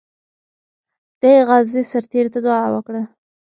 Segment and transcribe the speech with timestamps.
[1.21, 3.03] دې غازي سرتیري ته دعا وکړه.